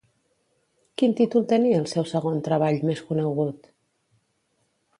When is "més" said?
2.89-3.05